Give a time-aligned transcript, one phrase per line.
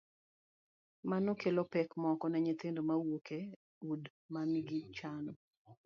[1.09, 3.41] Mano kelo pek moko ne nyithindo mawuok e
[3.91, 5.25] udi ma nigi chan: